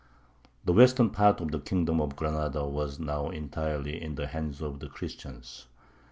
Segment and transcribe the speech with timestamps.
[0.65, 4.79] The western part of the kingdom of Granada was now entirely in the hands of
[4.79, 5.67] the Christians.